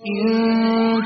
إن 0.00 0.16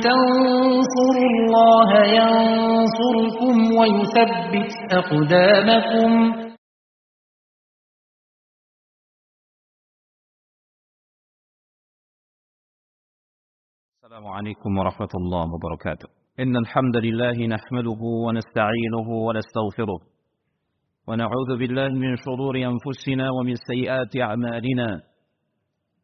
تنصروا 0.07 1.29
الله 1.35 1.91
ينصركم 2.19 3.57
ويثبت 3.79 4.73
أقدامكم. 4.93 6.11
السلام 14.05 14.27
عليكم 14.27 14.79
ورحمة 14.79 15.09
الله 15.15 15.55
وبركاته. 15.55 16.09
إن 16.41 16.57
الحمد 16.57 16.97
لله 16.97 17.47
نحمده 17.47 18.01
ونستعينه 18.27 19.09
ونستغفره 19.27 20.01
ونعوذ 21.09 21.59
بالله 21.59 21.89
من 21.89 22.17
شرور 22.17 22.57
أنفسنا 22.57 23.31
ومن 23.31 23.55
سيئات 23.55 24.17
أعمالنا. 24.17 25.14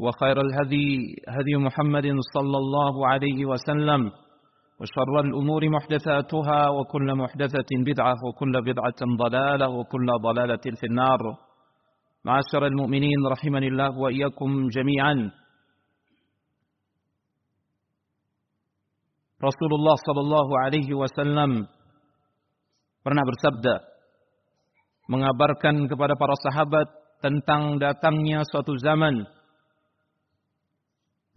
وخير 0.00 0.36
الهدي 0.40 0.88
هدي 1.28 1.54
محمد 1.60 2.06
صلى 2.34 2.58
الله 2.62 2.94
عليه 3.08 3.44
وسلم 3.44 4.02
وشر 4.80 5.14
الأمور 5.20 5.62
محدثاتها 5.68 6.60
وكل 6.68 7.08
محدثة 7.14 7.70
بدعة 7.84 8.16
وكل 8.26 8.54
بدعة 8.64 9.00
ضلالة 9.24 9.68
وكل 9.68 10.08
ضلالة 10.22 10.64
في 10.80 10.86
النار. 10.90 11.20
معاشر 12.24 12.66
المؤمنين 12.66 13.20
رحمني 13.26 13.68
الله 13.68 13.98
وإياكم 13.98 14.50
جميعا. 14.68 15.16
Rasulullah 19.40 19.96
Sallallahu 20.04 20.52
Alaihi 20.52 20.92
Wasallam 20.92 21.64
pernah 23.00 23.24
bersabda, 23.24 23.80
mengabarkan 25.08 25.88
kepada 25.88 26.12
para 26.12 26.36
sahabat 26.44 26.88
tentang 27.24 27.80
datangnya 27.80 28.44
suatu 28.44 28.76
zaman, 28.76 29.24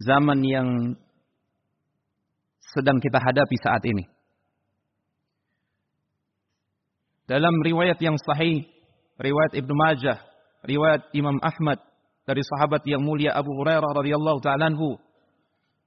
zaman 0.04 0.40
yang 0.44 0.68
sedang 2.76 3.00
kita 3.00 3.18
hadapi 3.18 3.56
saat 3.60 3.82
ini. 3.88 4.04
Dalam 7.24 7.56
riwayat 7.64 7.96
yang 8.04 8.20
sahih, 8.20 8.68
riwayat 9.16 9.56
Ibnu 9.56 9.72
Majah, 9.72 10.20
riwayat 10.68 11.08
Imam 11.16 11.40
Ahmad 11.40 11.80
dari 12.28 12.44
sahabat 12.44 12.84
yang 12.84 13.00
mulia 13.00 13.32
Abu 13.32 13.48
Hurairah 13.56 13.90
radhiyallahu 13.96 14.44
taala 14.44 14.68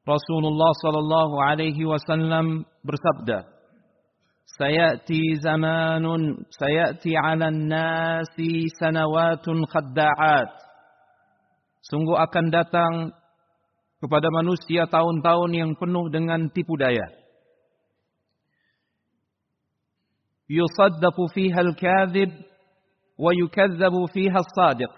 Rasulullah 0.07 0.72
sallallahu 0.79 1.35
alaihi 1.44 1.84
wasallam 1.84 2.63
bersabda, 2.79 3.44
"Sayati 4.55 5.35
zamanun 5.44 6.47
sayati 6.47 7.11
'ala 7.11 7.51
nasi 7.51 8.72
sanawatun 8.79 9.67
khadda'at." 9.67 10.47
Sungguh 11.84 12.16
akan 12.16 12.45
datang 12.55 13.11
kepada 13.97 14.30
manusia 14.30 14.85
tahun-tahun 14.85 15.52
yang 15.53 15.72
penuh 15.74 16.09
dengan 16.13 16.50
tipu 16.53 16.78
daya. 16.78 17.09
Yusaddaqu 20.47 21.24
fiha 21.34 21.59
al-kadhib 21.59 22.31
wa 23.18 23.31
yukazzabu 23.34 24.08
fiha 24.13 24.38
as-sadiq. 24.38 24.91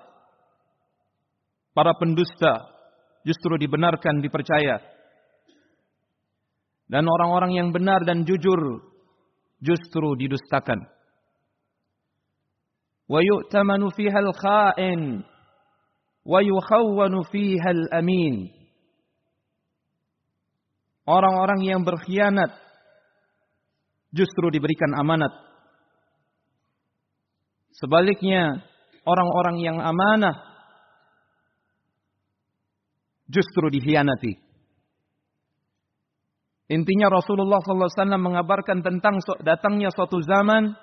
Para 1.73 1.95
pendusta 1.95 2.67
justru 3.23 3.55
dibenarkan 3.55 4.19
dipercaya 4.19 4.83
dan 6.89 7.05
orang-orang 7.05 7.53
yang 7.55 7.69
benar 7.69 8.01
dan 8.03 8.25
jujur 8.25 8.83
justru 9.61 10.17
didustakan. 10.17 10.89
Wa 13.09 13.21
yu'tamanu 13.21 13.93
fiha 13.93 14.19
al-kha'in 14.21 15.23
wa 16.25 16.39
yukhawwanu 16.41 17.25
fiha 17.29 17.69
al-amin. 17.73 18.58
Orang-orang 21.09 21.65
yang 21.65 21.81
berkhianat 21.81 22.53
justru 24.13 24.53
diberikan 24.53 24.93
amanat. 24.93 25.33
Sebaliknya, 27.73 28.61
orang-orang 29.09 29.57
yang 29.57 29.81
amanah 29.81 30.37
justru 33.25 33.73
dikhianati. 33.73 34.37
Intinya 36.69 37.09
Rasulullah 37.09 37.57
SAW 37.65 37.89
mengabarkan 38.21 38.85
tentang 38.85 39.17
datangnya 39.41 39.89
suatu 39.89 40.21
zaman 40.21 40.77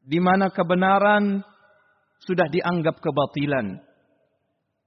di 0.00 0.16
mana 0.16 0.48
kebenaran 0.48 1.44
sudah 2.24 2.48
dianggap 2.48 3.04
kebatilan. 3.04 3.84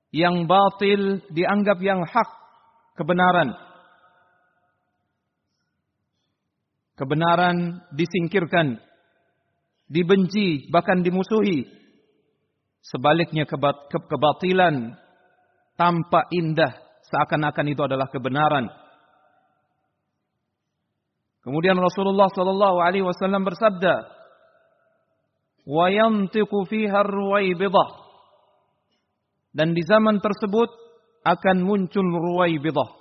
Yang 0.10 0.36
batil 0.50 1.02
dianggap 1.30 1.78
yang 1.86 2.02
hak 2.02 2.30
kebenaran. 2.98 3.71
Kebenaran 7.02 7.82
disingkirkan, 7.98 8.78
dibenci, 9.90 10.70
bahkan 10.70 11.02
dimusuhi. 11.02 11.66
Sebaliknya 12.86 13.50
kebatilan 13.90 14.94
tampak 15.82 16.30
indah 16.30 16.78
seakan-akan 17.10 17.74
itu 17.74 17.82
adalah 17.82 18.06
kebenaran. 18.06 18.70
Kemudian 21.42 21.74
Rasulullah 21.82 22.30
sallallahu 22.30 22.78
alaihi 22.86 23.02
wasallam 23.02 23.50
bersabda, 23.50 24.06
"Wa 25.66 25.90
yantiqu 25.90 26.70
fiha 26.70 27.02
ruwaibidah." 27.02 27.90
Dan 29.58 29.74
di 29.74 29.82
zaman 29.90 30.22
tersebut 30.22 30.70
akan 31.26 31.66
muncul 31.66 32.06
ruwaibidah. 32.06 33.01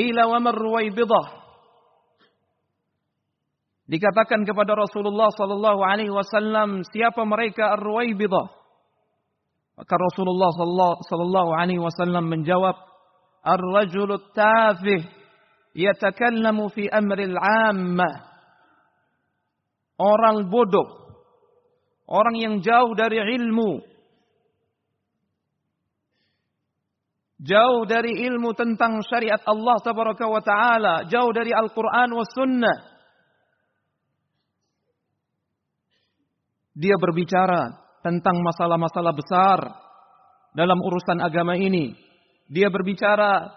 Qila 0.00 0.32
wa 0.32 0.40
mar 0.40 0.56
ruwaibidah? 0.56 1.26
Dikatakan 3.84 4.48
kepada 4.48 4.72
Rasulullah 4.72 5.28
sallallahu 5.28 5.84
alaihi 5.84 6.08
wasallam, 6.08 6.88
siapa 6.88 7.20
mereka 7.28 7.76
ar-ruwaibidah? 7.76 8.48
Maka 9.76 9.94
Rasulullah 10.00 10.48
sallallahu 11.04 11.50
alaihi 11.52 11.84
wasallam 11.84 12.32
menjawab, 12.32 12.80
"Ar-rajulu 13.44 14.32
tafih 14.32 15.04
yatakallamu 15.76 16.72
fi 16.72 16.88
amri 16.88 17.28
al-'ammah." 17.28 18.30
Orang 20.00 20.48
bodoh, 20.48 21.12
orang 22.08 22.40
yang 22.40 22.54
jauh 22.64 22.96
dari 22.96 23.20
ilmu, 23.20 23.84
jauh 27.40 27.88
dari 27.88 28.20
ilmu 28.28 28.52
tentang 28.52 29.00
syariat 29.08 29.40
Allah 29.48 29.80
wa 29.80 30.42
taala, 30.44 30.94
jauh 31.08 31.32
dari 31.32 31.50
Al-Qur'an 31.56 32.12
was 32.12 32.28
sunnah. 32.36 32.78
Dia 36.76 36.96
berbicara 37.00 37.76
tentang 38.00 38.40
masalah-masalah 38.40 39.12
besar 39.12 39.58
dalam 40.56 40.78
urusan 40.80 41.18
agama 41.20 41.56
ini. 41.56 41.92
Dia 42.48 42.72
berbicara 42.72 43.52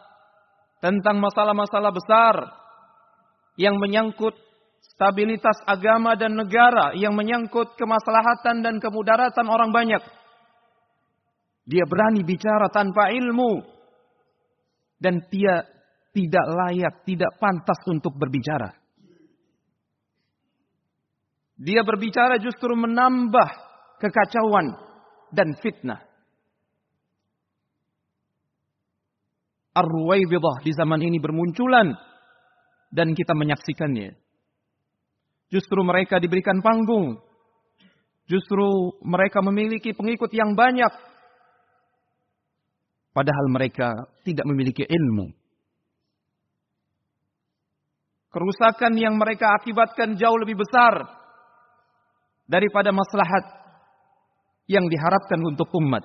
tentang 0.84 1.24
masalah-masalah 1.24 1.92
besar 1.96 2.36
yang 3.56 3.80
menyangkut 3.80 4.36
stabilitas 4.94 5.58
agama 5.64 6.14
dan 6.20 6.36
negara, 6.36 6.92
yang 6.94 7.16
menyangkut 7.16 7.74
kemaslahatan 7.80 8.62
dan 8.62 8.76
kemudaratan 8.84 9.48
orang 9.48 9.72
banyak. 9.72 10.04
Dia 11.64 11.88
berani 11.88 12.22
bicara 12.28 12.68
tanpa 12.68 13.10
ilmu. 13.16 13.73
Dan 15.04 15.20
dia 15.28 15.68
tidak 16.16 16.46
layak, 16.48 17.04
tidak 17.04 17.36
pantas 17.44 17.76
untuk 17.92 18.16
berbicara. 18.16 18.72
Dia 21.60 21.84
berbicara 21.84 22.40
justru 22.40 22.72
menambah 22.72 23.50
kekacauan 24.00 24.80
dan 25.36 25.60
fitnah. 25.60 26.00
Ar-Ruwaibidah 29.74 30.62
di 30.62 30.72
zaman 30.72 31.02
ini 31.02 31.18
bermunculan 31.18 31.98
dan 32.94 33.18
kita 33.18 33.34
menyaksikannya. 33.34 34.14
Justru 35.50 35.82
mereka 35.82 36.22
diberikan 36.22 36.62
panggung. 36.62 37.18
Justru 38.30 38.98
mereka 39.02 39.42
memiliki 39.42 39.98
pengikut 39.98 40.30
yang 40.30 40.54
banyak. 40.54 41.13
Padahal 43.14 43.46
mereka 43.54 44.10
tidak 44.26 44.50
memiliki 44.50 44.82
ilmu. 44.82 45.30
Kerusakan 48.34 48.98
yang 48.98 49.14
mereka 49.22 49.54
akibatkan 49.62 50.18
jauh 50.18 50.42
lebih 50.42 50.58
besar 50.58 51.06
daripada 52.50 52.90
maslahat 52.90 53.46
yang 54.66 54.90
diharapkan 54.90 55.38
untuk 55.46 55.70
umat. 55.78 56.02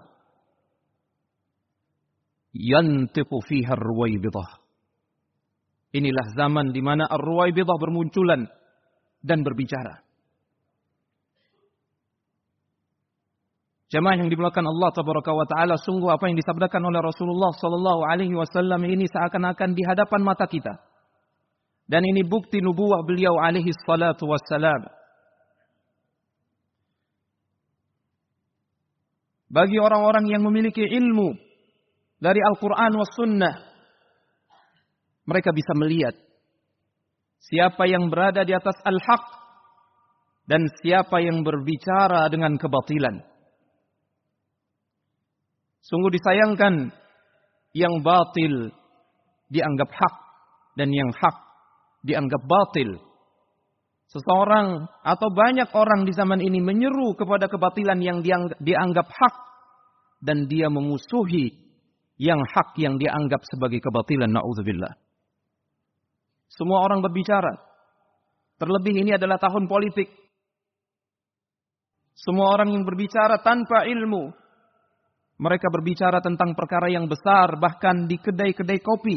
Yantiqu 2.53 3.39
fiha 3.49 3.73
ar-ruwaibidah. 3.73 4.51
Inilah 5.97 6.37
zaman 6.37 6.77
di 6.77 6.85
mana 6.85 7.09
ar-ruwaibidah 7.09 7.77
bermunculan 7.81 8.45
dan 9.25 9.41
berbicara. 9.41 10.08
Jemaah 13.89 14.21
yang 14.21 14.29
dimulakan 14.29 14.69
Allah 14.69 14.93
tabaraka 14.93 15.33
wa 15.33 15.49
taala, 15.49 15.81
sungguh 15.81 16.13
apa 16.13 16.29
yang 16.29 16.37
disabdakan 16.37 16.93
oleh 16.93 17.01
Rasulullah 17.01 17.57
sallallahu 17.57 18.05
alaihi 18.05 18.37
wasallam 18.37 18.85
ini 18.85 19.09
seakan-akan 19.09 19.73
di 19.73 19.81
hadapan 19.81 20.21
mata 20.21 20.45
kita. 20.45 20.77
Dan 21.89 22.05
ini 22.05 22.21
bukti 22.21 22.61
nubuah 22.61 23.01
beliau 23.01 23.41
alaihi 23.41 23.73
salatu 23.89 24.29
wassalam. 24.29 24.93
Bagi 29.49 29.81
orang-orang 29.81 30.29
yang 30.29 30.45
memiliki 30.45 30.85
ilmu 30.85 31.33
dari 32.21 32.45
Al-Quran 32.45 32.93
was 32.93 33.09
sunnah. 33.17 33.57
Mereka 35.25 35.49
bisa 35.57 35.73
melihat 35.73 36.13
siapa 37.41 37.89
yang 37.89 38.13
berada 38.13 38.45
di 38.45 38.53
atas 38.53 38.77
al-haq 38.85 39.25
dan 40.45 40.69
siapa 40.85 41.25
yang 41.25 41.41
berbicara 41.41 42.29
dengan 42.29 42.61
kebatilan. 42.61 43.38
Sungguh 45.89 46.13
disayangkan 46.13 46.93
yang 47.73 48.05
batil 48.05 48.69
dianggap 49.49 49.89
hak 49.89 50.15
dan 50.77 50.93
yang 50.93 51.09
hak 51.17 51.37
dianggap 52.05 52.45
batil. 52.45 53.01
Seseorang 54.09 54.89
atau 55.05 55.29
banyak 55.33 55.69
orang 55.73 56.09
di 56.09 56.13
zaman 56.17 56.41
ini 56.41 56.61
menyeru 56.65 57.13
kepada 57.13 57.49
kebatilan 57.49 58.01
yang 58.01 58.25
dianggap 58.61 59.09
hak 59.09 59.35
dan 60.25 60.49
dia 60.49 60.73
memusuhi 60.73 61.53
yang 62.17 62.41
hak 62.41 62.77
yang 62.81 62.97
dianggap 62.97 63.45
sebagai 63.49 63.81
kebatilan 63.85 64.33
naudzubillah. 64.33 64.97
Semua 66.49 66.85
orang 66.85 67.05
berbicara. 67.05 67.53
Terlebih 68.59 69.07
ini 69.07 69.15
adalah 69.15 69.39
tahun 69.39 69.71
politik. 69.71 70.11
Semua 72.19 72.51
orang 72.59 72.75
yang 72.75 72.83
berbicara 72.83 73.39
tanpa 73.45 73.87
ilmu. 73.87 74.35
Mereka 75.39 75.71
berbicara 75.71 76.19
tentang 76.19 76.59
perkara 76.59 76.91
yang 76.91 77.07
besar 77.07 77.55
bahkan 77.63 78.11
di 78.11 78.19
kedai-kedai 78.19 78.83
kopi 78.83 79.17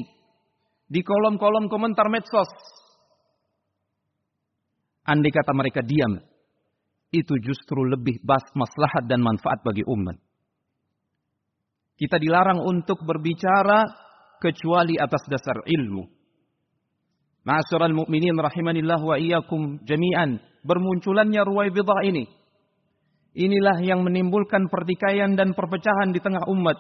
di 0.92 1.02
kolom-kolom 1.02 1.66
komentar 1.72 2.12
medsos. 2.12 2.52
Andai 5.02 5.34
kata 5.34 5.50
mereka 5.58 5.82
diam, 5.82 6.22
itu 7.10 7.34
justru 7.42 7.84
lebih 7.90 8.22
bas 8.22 8.46
maslahat 8.54 9.10
dan 9.10 9.26
manfaat 9.26 9.66
bagi 9.66 9.82
umat. 9.82 10.16
Kita 11.98 12.22
dilarang 12.22 12.62
untuk 12.62 13.02
berbicara 13.02 13.86
kecuali 14.42 14.98
atas 14.98 15.26
dasar 15.26 15.62
ilmu. 15.66 16.06
Ma'asyiral 17.42 17.94
mu'minin 17.94 18.38
rahimanillah 18.38 19.02
wa 19.02 19.18
iyyakum 19.18 19.82
jami'an. 19.86 20.38
Bermunculannya 20.62 21.42
ruwaibidah 21.42 22.06
ini. 22.06 22.30
Inilah 23.32 23.80
yang 23.80 24.04
menimbulkan 24.04 24.68
pertikaian 24.68 25.40
dan 25.40 25.56
perpecahan 25.56 26.12
di 26.12 26.20
tengah 26.20 26.44
umat. 26.52 26.76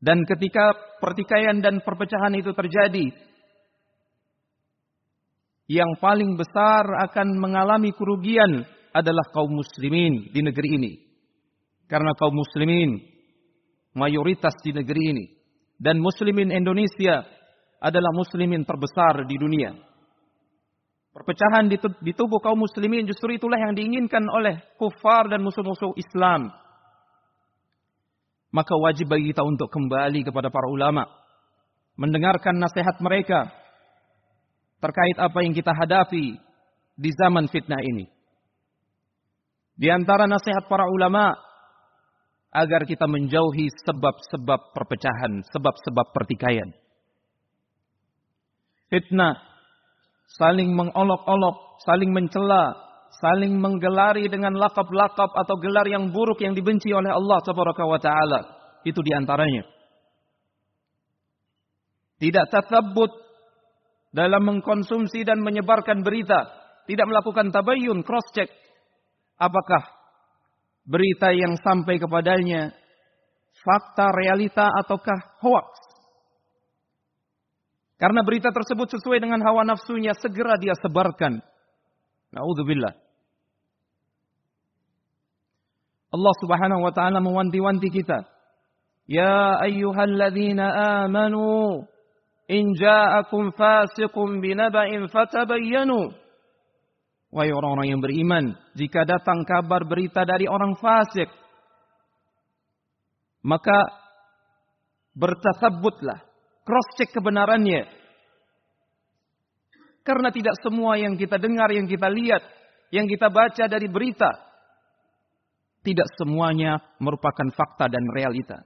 Dan 0.00 0.24
ketika 0.24 0.76
pertikaian 1.00 1.60
dan 1.60 1.80
perpecahan 1.80 2.32
itu 2.36 2.52
terjadi, 2.52 3.12
yang 5.70 5.96
paling 6.02 6.36
besar 6.36 6.84
akan 7.08 7.36
mengalami 7.36 7.92
kerugian 7.96 8.64
adalah 8.90 9.22
kaum 9.30 9.54
muslimin 9.54 10.28
di 10.34 10.40
negeri 10.42 10.68
ini. 10.76 10.92
Karena 11.86 12.12
kaum 12.16 12.34
muslimin 12.34 12.98
mayoritas 13.94 14.52
di 14.66 14.74
negeri 14.74 15.02
ini. 15.14 15.24
Dan 15.80 15.96
muslimin 15.96 16.52
Indonesia 16.52 17.24
adalah 17.80 18.12
muslimin 18.12 18.68
terbesar 18.68 19.24
di 19.24 19.36
dunia. 19.40 19.72
Perpecahan 21.10 21.66
di 22.00 22.12
tubuh 22.14 22.38
kaum 22.38 22.62
muslimin 22.62 23.02
justru 23.04 23.34
itulah 23.34 23.58
yang 23.58 23.74
diinginkan 23.74 24.22
oleh 24.30 24.62
kufar 24.78 25.26
dan 25.26 25.42
musuh-musuh 25.42 25.98
Islam 25.98 26.54
maka 28.50 28.74
wajib 28.74 29.06
bagi 29.06 29.30
kita 29.30 29.46
untuk 29.46 29.70
kembali 29.70 30.26
kepada 30.26 30.50
para 30.50 30.66
ulama, 30.66 31.06
mendengarkan 31.94 32.58
nasihat 32.58 32.98
mereka 32.98 33.50
terkait 34.82 35.16
apa 35.22 35.38
yang 35.46 35.54
kita 35.54 35.70
hadapi 35.70 36.34
di 36.98 37.10
zaman 37.14 37.46
fitnah 37.46 37.78
ini. 37.78 38.10
Di 39.78 39.88
antara 39.88 40.26
nasihat 40.26 40.66
para 40.66 40.90
ulama 40.90 41.32
agar 42.50 42.82
kita 42.84 43.06
menjauhi 43.06 43.70
sebab-sebab 43.86 44.74
perpecahan, 44.74 45.46
sebab-sebab 45.54 46.06
pertikaian. 46.10 46.74
Fitnah, 48.90 49.38
saling 50.38 50.70
mengolok-olok, 50.74 51.82
saling 51.82 52.10
mencela, 52.14 52.76
saling 53.18 53.58
menggelari 53.58 54.30
dengan 54.30 54.54
lakap-lakap 54.54 55.30
atau 55.34 55.56
gelar 55.58 55.86
yang 55.90 56.14
buruk 56.14 56.38
yang 56.38 56.54
dibenci 56.54 56.94
oleh 56.94 57.10
Allah 57.10 57.38
Tabaraka 57.42 57.82
wa 57.82 57.98
taala. 57.98 58.40
Itu 58.86 59.02
di 59.02 59.10
antaranya. 59.10 59.66
Tidak 62.20 62.46
tatabut 62.52 63.10
dalam 64.12 64.44
mengkonsumsi 64.44 65.24
dan 65.24 65.40
menyebarkan 65.40 66.04
berita, 66.04 66.46
tidak 66.84 67.06
melakukan 67.08 67.48
tabayun, 67.48 68.04
cross 68.04 68.28
check. 68.36 68.52
Apakah 69.40 69.88
berita 70.84 71.32
yang 71.32 71.56
sampai 71.64 71.96
kepadanya 71.96 72.76
fakta, 73.64 74.12
realita 74.12 74.68
ataukah 74.84 75.40
hoax? 75.40 75.89
Karena 78.00 78.24
berita 78.24 78.48
tersebut 78.48 78.96
sesuai 78.96 79.20
dengan 79.20 79.44
hawa 79.44 79.60
nafsunya, 79.68 80.16
segera 80.16 80.56
dia 80.56 80.72
sebarkan. 80.80 81.44
Naudzubillah. 82.32 82.96
Allah 86.10 86.34
Subhanahu 86.42 86.80
wa 86.80 86.92
taala 86.96 87.20
mewanti-wanti 87.20 87.92
kita. 87.92 88.24
Ya 89.04 89.60
ayyuhalladzina 89.60 91.04
amanu 91.04 91.84
in 92.48 92.72
ja'akum 92.74 93.52
fasiqun 93.52 94.40
binaba'in 94.40 95.06
fatabayyanu. 95.12 96.10
Wahai 97.30 97.54
orang-orang 97.54 97.94
yang 97.94 98.02
beriman, 98.02 98.58
jika 98.74 99.06
datang 99.06 99.46
kabar 99.46 99.86
berita 99.86 100.26
dari 100.26 100.50
orang 100.50 100.74
fasik, 100.74 101.30
maka 103.46 103.86
bertasabbutlah, 105.14 106.26
cross 106.64 106.88
check 106.96 107.10
kebenarannya. 107.12 107.86
Karena 110.00 110.32
tidak 110.32 110.56
semua 110.64 110.96
yang 110.96 111.14
kita 111.14 111.36
dengar, 111.36 111.68
yang 111.70 111.84
kita 111.84 112.08
lihat, 112.08 112.42
yang 112.90 113.06
kita 113.06 113.28
baca 113.28 113.64
dari 113.68 113.86
berita 113.86 114.50
tidak 115.80 116.08
semuanya 116.20 116.76
merupakan 117.00 117.48
fakta 117.52 117.88
dan 117.88 118.04
realita. 118.12 118.64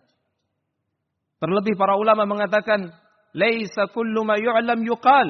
Terlebih 1.38 1.78
para 1.78 1.94
ulama 1.94 2.26
mengatakan, 2.26 2.90
"Laisa 3.34 3.90
kullu 3.90 4.26
ma 4.26 4.38
yu'lam 4.38 4.80
yuqal." 4.82 5.28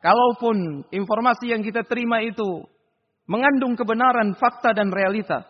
Kalaupun 0.00 0.88
informasi 0.88 1.52
yang 1.52 1.60
kita 1.60 1.84
terima 1.84 2.24
itu 2.24 2.64
mengandung 3.28 3.76
kebenaran, 3.76 4.32
fakta 4.36 4.72
dan 4.72 4.88
realita, 4.88 5.44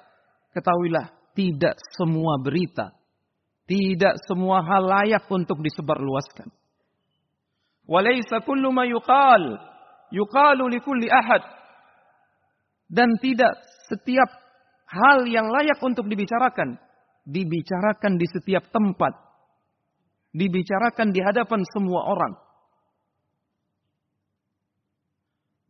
ketahuilah 0.50 1.06
tidak 1.38 1.78
semua 1.94 2.42
berita, 2.42 2.90
tidak 3.71 4.19
semua 4.27 4.67
hal 4.67 4.83
layak 4.83 5.31
untuk 5.31 5.62
disebarluaskan. 5.62 6.50
Walaysa 7.87 8.43
kullu 8.43 8.75
ma 8.75 8.83
yuqal 8.83 9.62
yuqalu 10.11 10.75
li 10.75 10.79
kulli 10.83 11.07
ahad. 11.07 11.47
Dan 12.91 13.15
tidak 13.23 13.55
setiap 13.87 14.27
hal 14.91 15.23
yang 15.31 15.47
layak 15.47 15.79
untuk 15.79 16.11
dibicarakan 16.11 16.83
dibicarakan 17.23 18.19
di 18.19 18.27
setiap 18.27 18.67
tempat 18.75 19.15
dibicarakan 20.35 21.15
di 21.15 21.23
hadapan 21.23 21.62
semua 21.71 22.11
orang. 22.11 22.35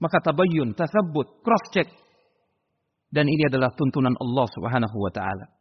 Maka 0.00 0.24
tabayyun, 0.24 0.72
tasabbut, 0.72 1.44
cross 1.44 1.64
check. 1.76 1.88
Dan 3.12 3.28
ini 3.28 3.52
adalah 3.52 3.68
tuntunan 3.76 4.16
Allah 4.16 4.46
Subhanahu 4.48 4.96
wa 4.96 5.12
taala. 5.12 5.59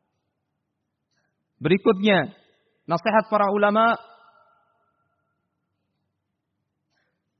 Berikutnya, 1.59 2.31
nasihat 2.87 3.27
para 3.27 3.51
ulama 3.51 3.99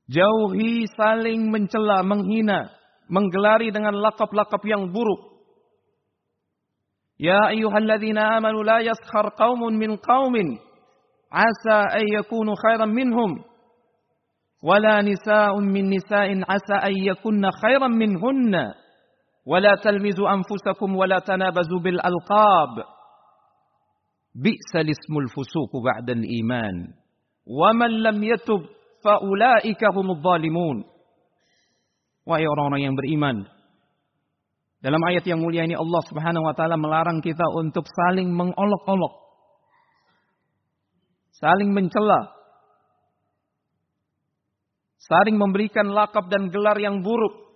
jauhi 0.08 0.84
saling 0.92 1.48
mencela, 1.48 2.04
menghina, 2.04 2.68
menggelari 3.08 3.72
dengan 3.72 3.96
lakap-lakap 3.96 4.60
yang 4.68 4.92
buruk. 4.92 5.40
Ya 7.20 7.52
ayyuhalladzina 7.52 8.40
amanu 8.40 8.64
la 8.64 8.80
yaskhar 8.80 9.36
qaumun 9.36 9.76
min 9.76 10.00
qaumin 10.00 10.56
asa 11.28 12.00
an 12.00 12.04
yakunu 12.08 12.56
khairan 12.56 12.92
minhum 12.92 13.44
ولا 14.62 15.00
نساء 15.00 15.56
من 15.56 15.88
نساء 15.88 16.28
عسى 16.44 16.76
أن 16.84 16.92
يكن 16.92 17.50
خيرا 17.50 17.88
منهن 17.88 18.54
ولا 19.46 19.74
تلمزوا 19.74 20.28
أنفسكم 20.36 20.96
ولا 20.96 21.18
تنابزوا 21.18 21.80
bi'sal 24.34 24.86
ismul 24.86 25.26
الفسوق 25.26 25.72
بعد 25.74 26.08
iman 26.10 26.74
ومن 27.46 27.90
لم 28.06 28.18
هم 29.82 30.06
الظالمون 30.10 30.76
orang-orang 32.46 32.82
yang 32.86 32.94
beriman 32.94 33.42
dalam 34.80 35.02
ayat 35.02 35.26
yang 35.26 35.42
mulia 35.42 35.66
ini 35.66 35.74
Allah 35.74 36.02
Subhanahu 36.06 36.46
wa 36.46 36.54
taala 36.54 36.78
melarang 36.78 37.18
kita 37.20 37.42
untuk 37.58 37.84
saling 37.90 38.30
mengolok-olok 38.30 39.14
saling 41.34 41.74
mencela 41.74 42.40
saling 45.10 45.34
memberikan 45.34 45.90
lakap 45.90 46.30
dan 46.30 46.54
gelar 46.54 46.78
yang 46.78 47.02
buruk. 47.02 47.49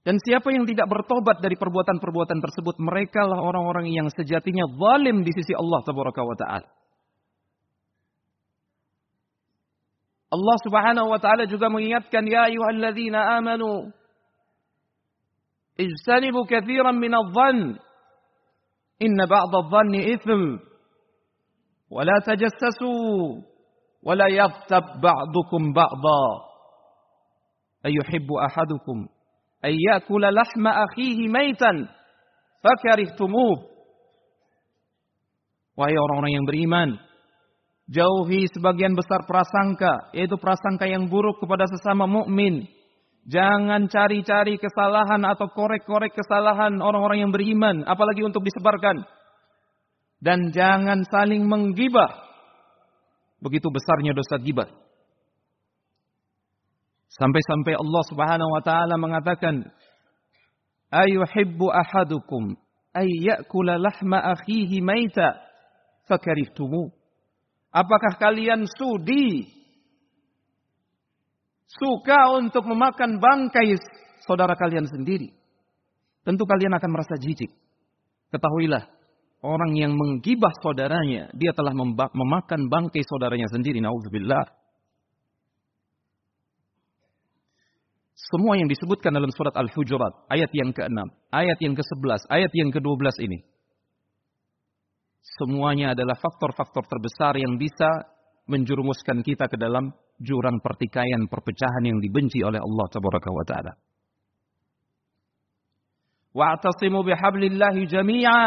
Dan 0.00 0.16
siapa 0.16 0.48
yang 0.48 0.64
tidak 0.64 0.88
bertobat 0.88 1.44
dari 1.44 1.60
perbuatan-perbuatan 1.60 2.40
tersebut, 2.40 2.80
mereka 2.80 3.28
lah 3.28 3.36
orang-orang 3.36 3.92
yang 3.92 4.08
sejatinya 4.08 4.64
zalim 4.64 5.20
di 5.20 5.32
sisi 5.36 5.52
Allah 5.52 5.80
Taala. 5.84 6.68
Allah 10.30 10.56
Subhanahu 10.62 11.10
wa 11.10 11.18
taala 11.18 11.42
juga 11.50 11.66
mengingatkan 11.66 12.22
ya 12.22 12.46
ayyuhalladzina 12.46 13.42
amanu 13.42 13.90
ijtanibu 15.74 16.46
katsiran 16.46 16.94
minadh-dhann 17.02 17.82
inna 19.02 19.26
ba'd 19.26 19.50
adh-dhanni 19.50 20.14
ithm 20.14 20.62
wa 21.90 22.06
la 22.06 22.22
tajassasu 22.22 22.94
ولا 24.02 24.32
يغتب 24.32 24.84
بعضكم 25.00 25.72
بعضا 25.72 26.24
أيحب 27.86 28.28
أحدكم 28.32 28.96
أن 28.98 29.19
ayyakula 29.64 30.32
lahma 30.32 30.84
akhihi 30.88 31.28
maitan 31.28 31.88
fakarihtumuh. 32.64 33.68
Wahai 35.76 35.96
orang-orang 35.96 36.32
yang 36.36 36.44
beriman, 36.44 36.88
jauhi 37.88 38.44
sebagian 38.52 38.92
besar 38.92 39.24
prasangka, 39.24 40.12
yaitu 40.12 40.36
prasangka 40.36 40.84
yang 40.84 41.08
buruk 41.08 41.40
kepada 41.40 41.64
sesama 41.72 42.04
mukmin. 42.04 42.68
Jangan 43.28 43.88
cari-cari 43.88 44.56
kesalahan 44.56 45.20
atau 45.28 45.48
korek-korek 45.52 46.16
kesalahan 46.16 46.80
orang-orang 46.80 47.24
yang 47.24 47.32
beriman, 47.32 47.84
apalagi 47.84 48.24
untuk 48.24 48.44
disebarkan. 48.44 49.04
Dan 50.20 50.52
jangan 50.52 51.04
saling 51.08 51.44
menggibah. 51.48 52.28
Begitu 53.40 53.72
besarnya 53.72 54.12
dosa 54.12 54.36
gibah. 54.36 54.68
Sampai-sampai 57.10 57.74
Allah 57.74 58.02
Subhanahu 58.06 58.50
wa 58.54 58.62
taala 58.62 58.94
mengatakan, 58.94 59.66
"Ayuhibbu 60.94 61.66
ahadukum 61.66 62.54
ay 62.94 63.10
ya'kula 63.26 63.82
lahma 63.82 64.22
akhihi 64.38 64.78
maita 64.78 65.38
fakarihtumu?" 66.06 66.94
Apakah 67.70 68.18
kalian 68.18 68.66
sudi 68.66 69.46
suka 71.66 72.34
untuk 72.34 72.66
memakan 72.66 73.22
bangkai 73.22 73.78
saudara 74.26 74.58
kalian 74.58 74.86
sendiri? 74.90 75.30
Tentu 76.26 76.42
kalian 76.46 76.74
akan 76.74 76.90
merasa 76.90 77.14
jijik. 77.18 77.50
Ketahuilah, 78.30 78.86
Orang 79.40 79.72
yang 79.72 79.96
menggibah 79.96 80.52
saudaranya, 80.60 81.32
dia 81.32 81.56
telah 81.56 81.72
memakan 82.12 82.68
bangkai 82.68 83.00
saudaranya 83.08 83.48
sendiri. 83.48 83.80
Nauzubillah. 83.80 84.52
Semua 88.28 88.60
yang 88.60 88.68
disebutkan 88.68 89.16
dalam 89.16 89.32
surat 89.32 89.56
Al-Hujurat, 89.56 90.28
ayat 90.28 90.52
yang 90.52 90.76
ke-6, 90.76 90.98
ayat 91.32 91.58
yang 91.64 91.72
ke-11, 91.72 92.28
ayat 92.28 92.52
yang 92.52 92.68
ke-12 92.68 93.16
ini. 93.24 93.38
Semuanya 95.40 95.96
adalah 95.96 96.20
faktor-faktor 96.20 96.84
terbesar 96.84 97.40
yang 97.40 97.56
bisa 97.56 97.88
menjurumuskan 98.44 99.24
kita 99.24 99.48
ke 99.48 99.56
dalam 99.56 99.88
jurang 100.20 100.60
pertikaian, 100.60 101.24
perpecahan 101.32 101.80
yang 101.80 101.96
dibenci 101.96 102.44
oleh 102.44 102.60
Allah 102.60 102.86
Taala. 102.92 103.72
Wa'tasimu 106.30 107.00
bihablillahi 107.02 107.88
jami'a 107.88 108.44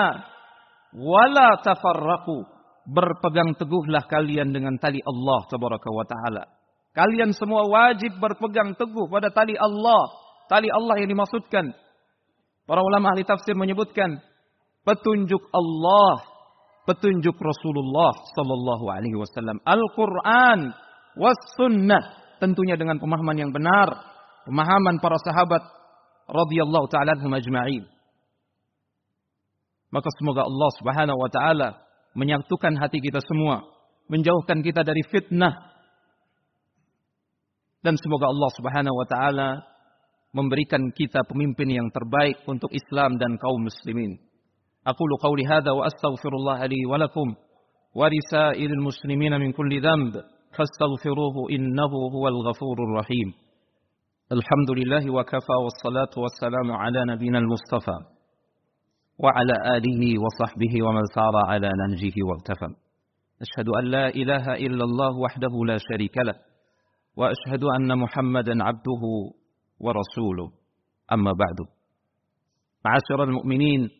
wala 0.96 1.60
tafarraqu 1.60 2.46
berpegang 2.88 3.56
teguhlah 3.60 4.06
kalian 4.08 4.54
dengan 4.54 4.76
tali 4.80 5.00
Allah 5.04 5.40
tabaraka 5.48 5.90
wa 5.92 6.06
taala 6.08 6.44
kalian 6.94 7.34
semua 7.34 7.66
wajib 7.68 8.18
berpegang 8.22 8.78
teguh 8.78 9.10
pada 9.10 9.30
tali 9.34 9.58
Allah. 9.58 10.14
Tali 10.48 10.70
Allah 10.70 11.02
yang 11.02 11.10
dimaksudkan. 11.10 11.74
Para 12.64 12.80
ulama 12.80 13.12
ahli 13.12 13.28
tafsir 13.28 13.58
menyebutkan 13.58 14.22
petunjuk 14.88 15.44
Allah 15.52 16.24
petunjuk 16.84 17.36
Rasulullah 17.40 18.12
sallallahu 18.36 18.86
alaihi 18.92 19.16
wasallam. 19.16 19.60
Al-Qur'an 19.64 20.72
was 21.16 21.40
sunnah 21.56 22.04
tentunya 22.44 22.76
dengan 22.76 23.00
pemahaman 23.00 23.40
yang 23.40 23.52
benar 23.56 24.14
pemahaman 24.48 25.00
para 25.00 25.16
sahabat 25.24 25.64
radhiyallahu 26.28 26.88
taala 26.92 27.16
anhum 27.16 27.32
ajma'in. 27.32 27.84
Maka 29.94 30.10
semoga 30.20 30.44
Allah 30.44 30.70
Subhanahu 30.82 31.20
wa 31.20 31.30
taala 31.32 31.70
menyatukan 32.18 32.78
hati 32.78 33.00
kita 33.00 33.22
semua, 33.24 33.64
menjauhkan 34.10 34.62
kita 34.66 34.82
dari 34.84 35.02
fitnah. 35.08 35.73
Dan 37.84 38.00
semoga 38.00 38.32
Allah 38.32 38.52
Subhanahu 38.56 38.96
wa 38.96 39.08
taala 39.08 39.50
memberikan 40.34 40.90
kita 40.96 41.22
pemimpin 41.28 41.70
yang 41.70 41.88
terbaik 41.92 42.42
untuk 42.48 42.72
Islam 42.72 43.20
dan 43.20 43.36
kaum 43.38 43.62
muslimin. 43.68 44.18
أقول 44.88 45.12
قولي 45.24 45.48
هذا 45.48 45.72
وأستغفر 45.72 46.30
الله 46.36 46.66
لي 46.66 46.86
ولكم 46.92 47.28
ولسائر 47.96 48.70
المسلمين 48.70 49.40
من 49.40 49.52
كل 49.52 49.82
ذنب 49.82 50.14
فاستغفروه 50.58 51.36
إنه 51.52 51.92
هو 52.16 52.28
الغفور 52.28 52.78
الرحيم 52.84 53.34
الحمد 54.32 54.70
لله 54.72 55.14
وكفى 55.14 55.56
والصلاة 55.64 56.14
والسلام 56.18 56.72
على 56.72 57.06
نبينا 57.06 57.40
المصطفى 57.40 57.98
وعلى 59.20 59.78
آله 59.78 60.02
وصحبه 60.24 60.74
ومن 60.86 61.04
سار 61.16 61.36
على 61.46 61.70
ننجه 61.82 62.16
واغتفى 62.28 62.70
أشهد 63.42 63.68
أن 63.80 63.84
لا 63.84 64.08
إله 64.10 64.54
إلا 64.54 64.84
الله 64.84 65.18
وحده 65.18 65.54
لا 65.66 65.78
شريك 65.78 66.18
له 66.18 66.36
وأشهد 67.19 67.63
أن 67.77 67.91
محمدا 67.99 68.55
عبده 68.63 69.03
ورسوله 69.81 70.49
أما 71.13 71.33
بعد 71.33 71.59
معاشر 72.85 73.19
المؤمنين 73.25 73.91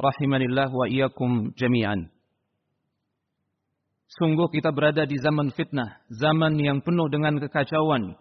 رحمني 0.00 0.44
الله 0.44 0.68
وإياكم 0.74 1.30
جميعا 1.58 1.98
Sungguh 4.08 4.48
kita 4.48 4.72
berada 4.72 5.04
di 5.04 5.20
zaman 5.20 5.52
fitnah, 5.52 6.00
zaman 6.08 6.56
yang 6.56 6.80
penuh 6.80 7.12
dengan 7.12 7.36
kekacauan. 7.44 8.16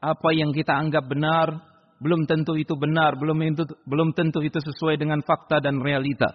Apa 0.00 0.32
yang 0.32 0.56
kita 0.56 0.72
anggap 0.72 1.04
benar 1.04 1.52
belum 1.98 2.30
tentu 2.30 2.54
itu 2.54 2.78
benar, 2.78 3.18
belum 3.18 3.38
itu, 3.42 3.66
belum 3.86 4.14
tentu 4.14 4.38
itu 4.46 4.58
sesuai 4.62 4.96
dengan 4.96 5.18
fakta 5.26 5.58
dan 5.58 5.82
realita. 5.82 6.30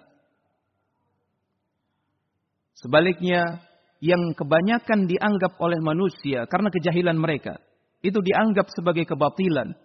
Sebaliknya, 2.76 3.64
yang 3.99 4.31
kebanyakan 4.35 5.07
dianggap 5.07 5.59
oleh 5.59 5.79
manusia 5.83 6.47
karena 6.47 6.71
kejahilan 6.71 7.19
mereka, 7.19 7.59
itu 7.99 8.19
dianggap 8.19 8.71
sebagai 8.71 9.03
kebatilan. 9.03 9.75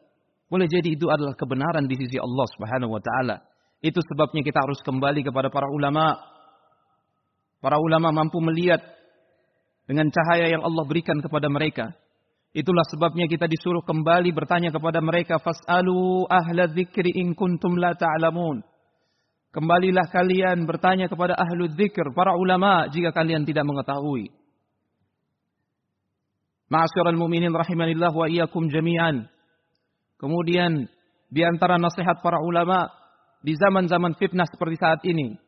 Boleh 0.46 0.70
jadi 0.70 0.94
itu 0.94 1.10
adalah 1.10 1.34
kebenaran 1.34 1.90
di 1.90 1.98
sisi 1.98 2.18
Allah 2.20 2.46
Subhanahu 2.54 2.94
wa 2.94 3.02
taala. 3.02 3.42
Itu 3.82 3.98
sebabnya 4.00 4.46
kita 4.46 4.62
harus 4.62 4.78
kembali 4.86 5.26
kepada 5.26 5.50
para 5.50 5.66
ulama. 5.66 6.14
Para 7.58 7.80
ulama 7.80 8.12
mampu 8.12 8.38
melihat 8.44 8.80
dengan 9.88 10.08
cahaya 10.12 10.52
yang 10.52 10.62
Allah 10.62 10.84
berikan 10.84 11.18
kepada 11.20 11.48
mereka 11.48 11.96
Itulah 12.54 12.86
sebabnya 12.86 13.26
kita 13.26 13.50
disuruh 13.50 13.82
kembali 13.82 14.30
bertanya 14.30 14.70
kepada 14.70 15.02
mereka 15.02 15.42
fas'alu 15.42 16.30
ahla 16.30 16.70
dzikri 16.70 17.10
in 17.18 17.34
kuntum 17.34 17.74
la 17.74 17.98
ta'lamun. 17.98 18.62
Kembalilah 19.54 20.10
kalian 20.10 20.66
bertanya 20.66 21.06
kepada 21.06 21.38
ahlu 21.38 21.70
dzikir, 21.70 22.10
para 22.10 22.34
ulama 22.34 22.90
jika 22.90 23.14
kalian 23.14 23.46
tidak 23.46 23.62
mengetahui. 23.62 24.34
Ma'asyiral 26.66 27.14
mu'minin 27.14 27.54
rahimanillah 27.54 28.10
wa 28.10 28.26
iyyakum 28.26 28.66
jami'an. 28.66 29.30
Kemudian 30.18 30.90
di 31.30 31.46
antara 31.46 31.78
nasihat 31.78 32.18
para 32.18 32.42
ulama 32.42 32.90
di 33.46 33.54
zaman-zaman 33.54 34.18
fitnah 34.18 34.50
seperti 34.50 34.74
saat 34.74 35.06
ini 35.06 35.38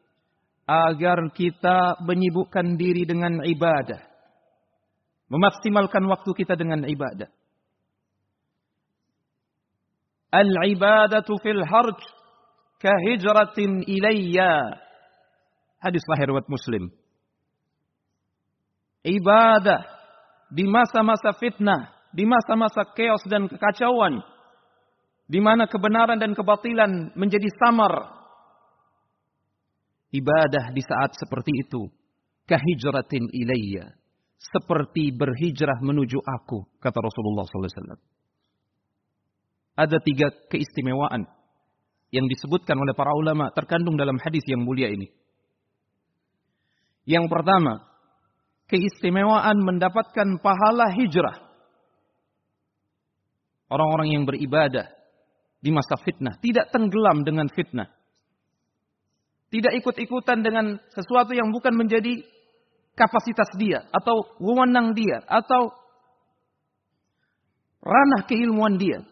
agar 0.70 1.26
kita 1.34 1.98
menyibukkan 2.06 2.78
diri 2.78 3.02
dengan 3.10 3.42
ibadah. 3.42 4.06
Memaksimalkan 5.26 6.06
waktu 6.06 6.30
kita 6.30 6.54
dengan 6.54 6.86
ibadah. 6.86 7.26
Al-ibadatu 10.30 11.42
fil 11.42 11.66
harj 11.66 12.15
kahijratin 12.80 13.84
ilayya. 13.86 14.80
Hadis 15.80 16.02
lahir 16.08 16.32
riwayat 16.32 16.48
Muslim. 16.48 16.88
Ibadah 19.06 19.86
di 20.50 20.66
masa-masa 20.66 21.30
fitnah, 21.38 21.94
di 22.10 22.26
masa-masa 22.26 22.82
chaos 22.90 23.22
dan 23.30 23.46
kekacauan, 23.46 24.18
di 25.30 25.38
mana 25.38 25.70
kebenaran 25.70 26.18
dan 26.18 26.34
kebatilan 26.34 27.14
menjadi 27.14 27.46
samar. 27.62 28.18
Ibadah 30.10 30.74
di 30.74 30.82
saat 30.82 31.14
seperti 31.18 31.52
itu, 31.66 31.86
kahijratin 32.50 33.30
ilayya, 33.30 33.94
seperti 34.38 35.12
berhijrah 35.14 35.82
menuju 35.82 36.18
aku, 36.22 36.66
kata 36.78 36.98
Rasulullah 36.98 37.44
SAW. 37.46 38.00
Ada 39.76 40.00
tiga 40.00 40.32
keistimewaan 40.48 41.28
yang 42.14 42.26
disebutkan 42.30 42.78
oleh 42.78 42.94
para 42.94 43.10
ulama 43.14 43.50
terkandung 43.50 43.98
dalam 43.98 44.16
hadis 44.22 44.42
yang 44.46 44.62
mulia 44.62 44.90
ini. 44.90 45.10
Yang 47.06 47.30
pertama, 47.30 47.86
keistimewaan 48.66 49.62
mendapatkan 49.62 50.42
pahala 50.42 50.90
hijrah. 50.94 51.38
Orang-orang 53.66 54.14
yang 54.14 54.24
beribadah 54.26 54.86
di 55.58 55.70
masa 55.74 55.98
fitnah 55.98 56.38
tidak 56.38 56.70
tenggelam 56.70 57.26
dengan 57.26 57.50
fitnah. 57.50 57.90
Tidak 59.50 59.74
ikut-ikutan 59.82 60.42
dengan 60.42 60.78
sesuatu 60.90 61.34
yang 61.34 61.54
bukan 61.54 61.74
menjadi 61.74 62.22
kapasitas 62.98 63.50
dia 63.58 63.86
atau 63.94 64.26
wewenang 64.42 64.94
dia 64.94 65.22
atau 65.26 65.70
ranah 67.82 68.26
keilmuan 68.26 68.78
dia. 68.78 69.06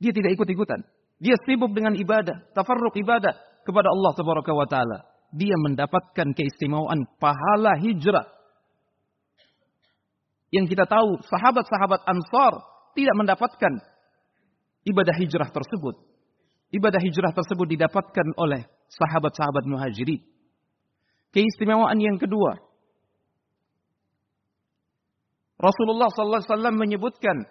Dia 0.00 0.12
tidak 0.16 0.40
ikut-ikutan. 0.40 0.80
Dia 1.20 1.36
sibuk 1.44 1.76
dengan 1.76 1.92
ibadah, 1.92 2.48
tafarruq 2.56 2.96
ibadah 2.96 3.36
kepada 3.68 3.92
Allah 3.92 4.12
Tabaraka 4.16 4.52
wa 4.56 4.64
taala. 4.64 4.98
Dia 5.30 5.54
mendapatkan 5.60 6.32
keistimewaan 6.32 7.04
pahala 7.20 7.76
hijrah. 7.76 8.24
Yang 10.50 10.74
kita 10.74 10.88
tahu 10.88 11.20
sahabat-sahabat 11.28 12.02
Ansar 12.08 12.64
tidak 12.96 13.14
mendapatkan 13.14 13.72
ibadah 14.88 15.14
hijrah 15.14 15.52
tersebut. 15.52 16.00
Ibadah 16.72 16.98
hijrah 16.98 17.30
tersebut 17.36 17.66
didapatkan 17.78 18.26
oleh 18.40 18.66
sahabat-sahabat 18.90 19.68
muhajirin. 19.68 20.24
Keistimewaan 21.30 22.00
yang 22.00 22.18
kedua. 22.18 22.58
Rasulullah 25.60 26.08
SAW 26.08 26.72
menyebutkan 26.74 27.44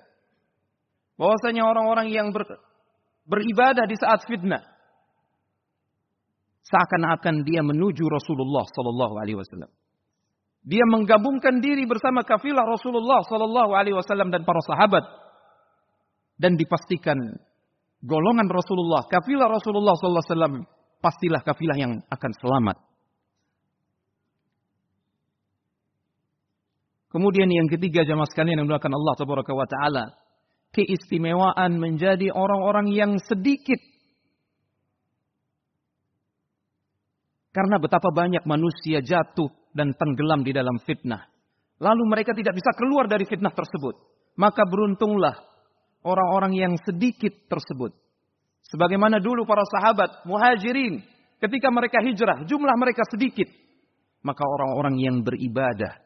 bahwasanya 1.15 1.63
orang-orang 1.63 2.09
yang 2.09 2.33
ber, 2.33 2.43
beribadah 3.29 3.85
di 3.85 3.93
saat 3.93 4.25
fitnah 4.25 4.65
seakan-akan 6.65 7.45
dia 7.45 7.61
menuju 7.61 8.05
Rasulullah 8.09 8.65
sallallahu 8.69 9.15
alaihi 9.21 9.37
wasallam. 9.37 9.69
Dia 10.65 10.83
menggabungkan 10.85 11.63
diri 11.63 11.87
bersama 11.87 12.21
kafilah 12.25 12.65
Rasulullah 12.67 13.23
sallallahu 13.25 13.71
alaihi 13.73 13.95
wasallam 13.95 14.29
dan 14.29 14.43
para 14.43 14.61
sahabat 14.65 15.05
dan 16.37 16.59
dipastikan 16.59 17.17
golongan 18.03 18.47
Rasulullah, 18.51 19.07
kafilah 19.07 19.49
Rasulullah 19.49 19.95
sallallahu 19.97 20.23
alaihi 20.25 20.35
wasallam 20.35 20.55
pastilah 20.99 21.41
kafilah 21.41 21.77
yang 21.79 21.93
akan 22.11 22.31
selamat. 22.37 22.77
Kemudian 27.09 27.49
yang 27.49 27.65
ketiga 27.65 28.05
jamaah 28.05 28.29
sekalian 28.29 28.61
yang 28.61 28.69
dimuliakan 28.69 28.93
Allah 28.93 29.13
taala, 29.65 30.03
keistimewaan 30.73 31.77
menjadi 31.81 32.29
orang-orang 32.29 32.93
yang 32.93 33.11
sedikit. 33.17 33.79
Karena 37.49 37.81
betapa 37.81 38.13
banyak 38.13 38.45
manusia 38.45 39.01
jatuh 39.01 39.49
dan 39.73 39.97
tenggelam 39.97 40.45
di 40.45 40.53
dalam 40.53 40.77
fitnah. 40.85 41.25
Lalu 41.81 42.03
mereka 42.05 42.35
tidak 42.37 42.53
bisa 42.53 42.69
keluar 42.77 43.09
dari 43.09 43.25
fitnah 43.25 43.51
tersebut. 43.51 43.97
Maka 44.37 44.63
beruntunglah 44.69 45.35
orang-orang 46.05 46.53
yang 46.55 46.73
sedikit 46.85 47.33
tersebut. 47.49 47.91
Sebagaimana 48.69 49.17
dulu 49.17 49.49
para 49.49 49.65
sahabat 49.65 50.29
muhajirin 50.29 51.01
ketika 51.41 51.73
mereka 51.73 52.03
hijrah, 52.05 52.45
jumlah 52.45 52.75
mereka 52.77 53.01
sedikit. 53.09 53.49
Maka 54.21 54.43
orang-orang 54.45 54.99
yang 54.99 55.17
beribadah 55.25 55.97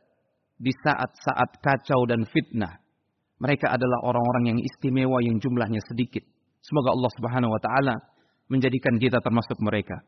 di 0.56 0.72
saat-saat 0.72 1.60
kacau 1.60 2.06
dan 2.08 2.24
fitnah 2.30 2.83
mereka 3.44 3.76
adalah 3.76 4.00
orang-orang 4.08 4.56
yang 4.56 4.60
istimewa 4.64 5.20
yang 5.20 5.36
jumlahnya 5.44 5.84
sedikit. 5.92 6.24
Semoga 6.64 6.96
Allah 6.96 7.12
Subhanahu 7.20 7.52
wa 7.52 7.60
taala 7.60 7.96
menjadikan 8.48 8.96
kita 8.96 9.20
termasuk 9.20 9.60
mereka. 9.60 10.00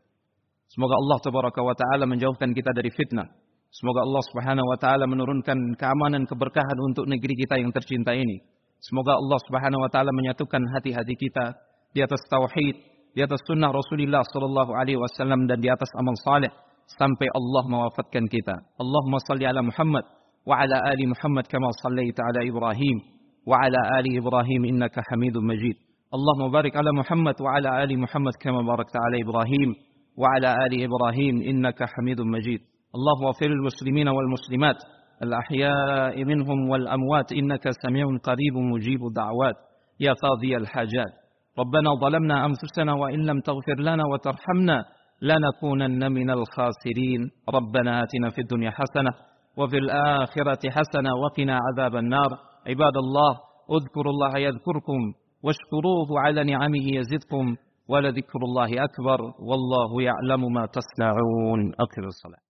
Semoga 0.72 0.96
Allah 0.96 1.20
Tabaraka 1.20 1.60
wa 1.60 1.76
taala 1.76 2.08
menjauhkan 2.08 2.56
kita 2.56 2.72
dari 2.72 2.96
fitnah. 2.96 3.28
Semoga 3.76 4.08
Allah 4.08 4.24
Subhanahu 4.32 4.68
wa 4.72 4.78
taala 4.80 5.04
menurunkan 5.04 5.76
keamanan 5.76 6.24
keberkahan 6.24 6.80
untuk 6.80 7.12
negeri 7.12 7.36
kita 7.44 7.60
yang 7.60 7.76
tercinta 7.76 8.16
ini. 8.16 8.40
Semoga 8.80 9.20
Allah 9.20 9.40
Subhanahu 9.52 9.84
wa 9.84 9.92
taala 9.92 10.16
menyatukan 10.16 10.64
hati-hati 10.72 11.16
kita 11.20 11.60
di 11.92 12.00
atas 12.00 12.24
tauhid, 12.32 12.76
di 13.12 13.20
atas 13.20 13.44
sunnah 13.44 13.68
Rasulullah 13.76 14.24
sallallahu 14.24 14.72
alaihi 14.80 14.96
wasallam 14.96 15.44
dan 15.44 15.60
di 15.60 15.68
atas 15.68 15.92
amal 16.00 16.16
saleh 16.24 16.52
sampai 16.88 17.28
Allah 17.36 17.64
mewafatkan 17.68 18.32
kita. 18.32 18.56
Allahumma 18.80 19.20
salli 19.28 19.44
ala 19.44 19.60
Muhammad 19.60 20.08
wa 20.48 20.56
ala 20.56 20.78
ali 20.88 21.04
Muhammad 21.10 21.50
kama 21.52 21.68
sallaita 21.84 22.22
ala 22.32 22.46
Ibrahim 22.46 23.15
وعلى 23.46 24.00
آل 24.00 24.18
إبراهيم 24.18 24.66
إنك 24.66 24.96
حميد 25.10 25.38
مجيد. 25.38 25.76
اللهم 26.14 26.52
بارك 26.52 26.76
على 26.76 26.92
محمد 27.00 27.42
وعلى 27.42 27.84
آل 27.84 28.00
محمد 28.00 28.32
كما 28.42 28.62
باركت 28.62 28.96
على 29.06 29.22
إبراهيم 29.24 29.70
وعلى 30.18 30.50
آل 30.66 30.84
إبراهيم 30.84 31.42
إنك 31.42 31.84
حميد 31.84 32.22
مجيد. 32.22 32.60
اللهم 32.96 33.26
اغفر 33.26 33.50
للمسلمين 33.50 34.08
والمسلمات 34.08 34.76
الأحياء 35.24 36.24
منهم 36.24 36.70
والأموات 36.70 37.32
إنك 37.32 37.70
سميع 37.84 38.06
قريب 38.24 38.56
مجيب 38.74 39.06
الدعوات. 39.06 39.56
يا 40.00 40.14
قاضي 40.14 40.58
الحاجات 40.58 41.12
ربنا 41.60 41.90
ظلمنا 42.02 42.46
أنفسنا 42.46 42.94
وإن 42.94 43.20
لم 43.26 43.40
تغفر 43.40 43.78
لنا 43.80 44.04
وترحمنا 44.12 44.86
لنكونن 45.22 46.12
من 46.12 46.30
الخاسرين. 46.30 47.22
ربنا 47.50 48.04
آتنا 48.04 48.30
في 48.30 48.42
الدنيا 48.42 48.72
حسنة 48.72 49.12
وفي 49.58 49.78
الآخرة 49.78 50.70
حسنة 50.70 51.10
وقنا 51.24 51.60
عذاب 51.66 51.96
النار. 51.96 52.30
عباد 52.68 52.98
الله 52.98 53.32
اذكروا 53.78 54.12
الله 54.14 54.34
يذكركم 54.48 55.02
واشكروه 55.44 56.20
على 56.20 56.44
نعمه 56.44 56.86
يزدكم 56.98 57.56
ولذكر 57.88 58.40
الله 58.44 58.84
أكبر 58.84 59.22
والله 59.40 60.02
يعلم 60.02 60.54
ما 60.54 60.66
تصنعون. 60.66 61.74
أقر 61.74 62.06
الصلاة. 62.08 62.45